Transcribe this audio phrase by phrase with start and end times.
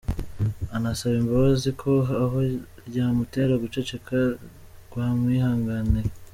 [0.75, 1.93] Anasaba imbabazi ko
[2.23, 2.37] aho
[2.87, 4.17] ryamutera guceceka
[4.85, 6.11] rwamwihanganira.